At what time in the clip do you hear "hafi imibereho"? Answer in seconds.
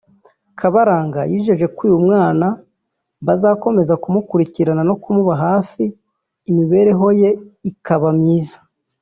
5.45-7.07